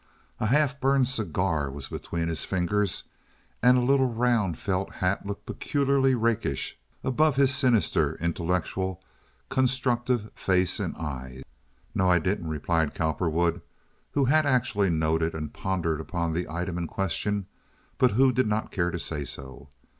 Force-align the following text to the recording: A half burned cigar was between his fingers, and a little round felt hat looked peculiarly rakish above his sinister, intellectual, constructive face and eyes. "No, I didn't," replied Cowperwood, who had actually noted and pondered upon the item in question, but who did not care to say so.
A 0.39 0.47
half 0.47 0.79
burned 0.81 1.07
cigar 1.07 1.69
was 1.69 1.87
between 1.89 2.27
his 2.27 2.43
fingers, 2.43 3.03
and 3.61 3.77
a 3.77 3.81
little 3.81 4.11
round 4.11 4.57
felt 4.57 4.93
hat 4.93 5.27
looked 5.27 5.45
peculiarly 5.45 6.15
rakish 6.15 6.75
above 7.03 7.35
his 7.35 7.53
sinister, 7.53 8.15
intellectual, 8.15 9.03
constructive 9.49 10.31
face 10.33 10.79
and 10.79 10.95
eyes. 10.97 11.43
"No, 11.93 12.09
I 12.09 12.17
didn't," 12.17 12.47
replied 12.47 12.95
Cowperwood, 12.95 13.61
who 14.13 14.25
had 14.25 14.47
actually 14.47 14.89
noted 14.89 15.35
and 15.35 15.53
pondered 15.53 16.01
upon 16.01 16.33
the 16.33 16.49
item 16.49 16.79
in 16.79 16.87
question, 16.87 17.45
but 17.99 18.09
who 18.09 18.31
did 18.31 18.47
not 18.47 18.71
care 18.71 18.89
to 18.89 18.97
say 18.97 19.23
so. 19.23 19.69